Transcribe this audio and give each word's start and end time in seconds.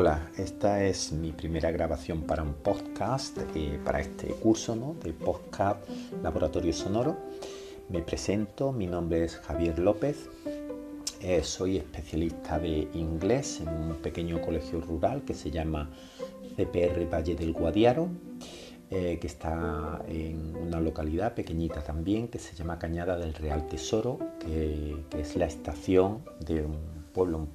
Hola, 0.00 0.30
esta 0.36 0.84
es 0.84 1.10
mi 1.10 1.32
primera 1.32 1.72
grabación 1.72 2.22
para 2.22 2.44
un 2.44 2.54
podcast, 2.54 3.36
eh, 3.56 3.80
para 3.84 3.98
este 3.98 4.28
curso 4.28 4.76
¿no? 4.76 4.94
de 5.02 5.12
podcast 5.12 5.80
Laboratorio 6.22 6.72
Sonoro. 6.72 7.16
Me 7.88 8.00
presento, 8.02 8.70
mi 8.70 8.86
nombre 8.86 9.24
es 9.24 9.34
Javier 9.38 9.80
López, 9.80 10.28
eh, 11.20 11.42
soy 11.42 11.78
especialista 11.78 12.60
de 12.60 12.86
inglés 12.94 13.60
en 13.60 13.70
un 13.70 13.96
pequeño 13.96 14.40
colegio 14.40 14.80
rural 14.80 15.22
que 15.22 15.34
se 15.34 15.50
llama 15.50 15.90
CPR 16.54 17.12
Valle 17.12 17.34
del 17.34 17.52
Guadiaro, 17.52 18.08
eh, 18.92 19.18
que 19.20 19.26
está 19.26 20.00
en 20.06 20.54
una 20.54 20.78
localidad 20.78 21.34
pequeñita 21.34 21.82
también 21.82 22.28
que 22.28 22.38
se 22.38 22.54
llama 22.54 22.78
Cañada 22.78 23.18
del 23.18 23.34
Real 23.34 23.66
Tesoro, 23.66 24.20
que, 24.38 24.96
que 25.10 25.22
es 25.22 25.34
la 25.34 25.46
estación 25.46 26.22
de 26.38 26.66
un 26.66 26.98
pueblo 27.12 27.48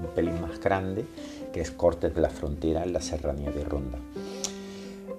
un 0.00 0.06
pelín 0.14 0.40
más 0.40 0.60
grande, 0.60 1.04
que 1.52 1.60
es 1.60 1.70
Cortes 1.70 2.14
de 2.14 2.20
la 2.20 2.30
Frontera 2.30 2.82
en 2.82 2.92
la 2.92 3.00
Serranía 3.00 3.50
de 3.50 3.64
Ronda. 3.64 3.98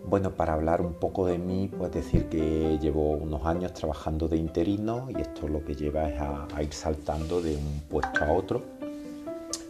Bueno, 0.05 0.31
para 0.31 0.53
hablar 0.53 0.81
un 0.81 0.93
poco 0.93 1.25
de 1.25 1.37
mí, 1.37 1.69
pues 1.77 1.91
decir 1.91 2.27
que 2.29 2.77
llevo 2.81 3.11
unos 3.11 3.45
años 3.45 3.73
trabajando 3.73 4.29
de 4.29 4.37
interino 4.37 5.09
y 5.09 5.21
esto 5.21 5.49
lo 5.49 5.65
que 5.65 5.75
lleva 5.75 6.09
es 6.09 6.19
a, 6.21 6.47
ir 6.61 6.73
saltando 6.73 7.41
de 7.41 7.57
un 7.57 7.81
puesto 7.89 8.23
a 8.23 8.31
otro. 8.31 8.63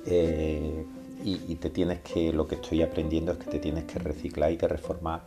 Eh, 0.06 0.86
y, 1.28 1.56
te 1.56 1.70
tienes 1.70 2.00
que, 2.00 2.32
lo 2.32 2.48
que 2.48 2.56
estoy 2.56 2.82
aprendiendo 2.82 3.34
es 3.34 3.38
que 3.38 3.50
te 3.50 3.60
tienes 3.60 3.84
que 3.84 4.00
reciclar 4.00 4.52
y 4.52 4.58
que 4.58 4.68
reformar 4.68 5.24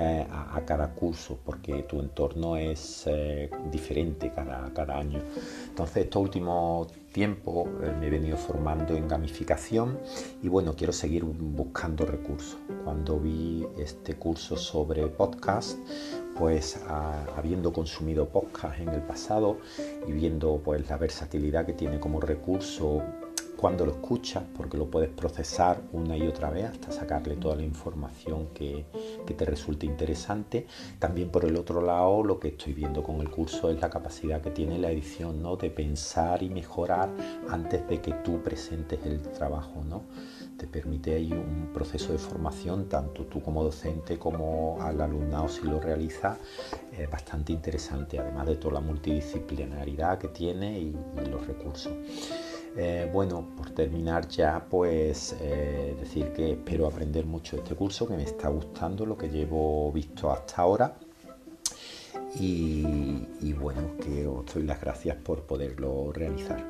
eh, 0.00 0.26
a, 0.28 0.60
cada 0.66 0.94
curso, 0.94 1.38
porque 1.44 1.84
tu 1.84 2.00
entorno 2.00 2.56
es 2.56 3.04
eh, 3.06 3.48
diferente 3.70 4.32
cada, 4.34 4.72
cada, 4.74 4.98
año. 4.98 5.20
Entonces, 5.68 6.04
estos 6.04 6.22
últimos 6.22 6.92
tiempos 7.12 7.68
eh, 7.82 7.94
me 8.00 8.08
he 8.08 8.10
venido 8.10 8.36
formando 8.36 8.96
en 8.96 9.06
gamificación 9.06 9.98
y 10.42 10.48
bueno, 10.48 10.74
quiero 10.74 10.92
seguir 10.92 11.24
buscando 11.24 12.04
recursos. 12.04 12.58
Cuando 12.82 13.20
vi 13.20 13.64
este 13.78 14.14
curso 14.14 14.56
sobre 14.56 15.06
podcast, 15.06 15.78
pues 16.36 16.80
habiendo 17.36 17.72
consumido 17.72 18.28
podcast 18.28 18.78
en 18.78 18.88
el 18.90 19.02
pasado 19.02 19.58
y 20.06 20.12
viendo 20.12 20.60
pues 20.64 20.88
la 20.88 20.96
versatilidad 20.96 21.66
que 21.66 21.72
tiene 21.72 21.98
como 21.98 22.20
recurso 22.20 23.02
cuando 23.58 23.84
lo 23.84 23.90
escuchas, 23.90 24.44
porque 24.56 24.76
lo 24.76 24.88
puedes 24.88 25.10
procesar 25.10 25.82
una 25.92 26.16
y 26.16 26.28
otra 26.28 26.48
vez 26.48 26.66
hasta 26.66 26.92
sacarle 26.92 27.34
toda 27.34 27.56
la 27.56 27.64
información 27.64 28.50
que, 28.54 28.86
te 29.26 29.44
resulte 29.44 29.84
interesante. 29.84 30.66
También 30.98 31.30
por 31.30 31.44
el 31.44 31.56
otro 31.56 31.80
lado, 31.80 32.24
lo 32.24 32.40
que 32.40 32.48
estoy 32.48 32.72
viendo 32.72 33.02
con 33.02 33.20
el 33.20 33.30
curso 33.30 33.70
es 33.70 33.80
la 33.80 33.90
capacidad 33.90 34.40
que 34.40 34.50
tiene 34.50 34.78
la 34.78 34.90
edición, 34.90 35.42
¿no? 35.42 35.56
De 35.56 35.70
pensar 35.70 36.42
y 36.42 36.50
mejorar 36.50 37.08
antes 37.48 37.86
de 37.88 38.00
que 38.00 38.12
tú 38.24 38.42
presentes 38.42 38.98
el 39.04 39.22
trabajo, 39.22 39.84
¿no? 39.84 40.02
Te 40.56 40.66
permite 40.66 41.14
ahí 41.14 41.32
un 41.32 41.70
proceso 41.72 42.12
de 42.12 42.18
formación, 42.18 42.88
tanto 42.88 43.26
tú 43.26 43.40
como 43.42 43.62
docente 43.62 44.18
como 44.18 44.78
al 44.80 45.00
alumnado 45.00 45.48
si 45.48 45.62
lo 45.62 45.80
realiza, 45.80 46.38
bastante 47.10 47.52
interesante, 47.52 48.18
además 48.18 48.46
de 48.46 48.56
toda 48.56 48.74
la 48.74 48.80
multidisciplinaridad 48.80 50.18
que 50.18 50.28
tiene 50.28 50.80
y 50.80 50.96
los 51.30 51.46
recursos. 51.46 51.92
Eh, 52.80 53.10
bueno, 53.12 53.44
por 53.56 53.70
terminar 53.70 54.28
ya, 54.28 54.64
pues 54.70 55.34
eh, 55.40 55.96
decir 55.98 56.32
que 56.32 56.52
espero 56.52 56.86
aprender 56.86 57.26
mucho 57.26 57.56
de 57.56 57.62
este 57.64 57.74
curso, 57.74 58.06
que 58.06 58.14
me 58.14 58.22
está 58.22 58.48
gustando 58.50 59.04
lo 59.04 59.18
que 59.18 59.28
llevo 59.28 59.90
visto 59.90 60.30
hasta 60.30 60.62
ahora. 60.62 60.96
Y, 62.38 63.26
y 63.40 63.52
bueno, 63.52 63.96
que 64.00 64.28
os 64.28 64.46
doy 64.54 64.62
las 64.62 64.80
gracias 64.80 65.16
por 65.16 65.42
poderlo 65.42 66.12
realizar. 66.12 66.64